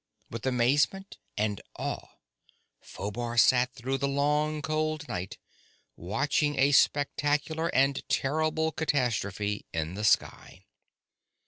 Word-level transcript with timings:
With 0.31 0.47
amazement 0.47 1.19
and 1.37 1.61
awe, 1.77 2.07
Phobar 2.81 3.37
sat 3.39 3.75
through 3.75 3.99
the 3.99 4.07
long, 4.07 4.63
cold 4.63 5.07
night, 5.07 5.37
watching 5.95 6.57
a 6.57 6.71
spectacular 6.71 7.67
and 7.67 8.01
terrible 8.09 8.71
catastrophe 8.71 9.67
in 9.71 9.93
the 9.93 10.03
sky. 10.03 10.65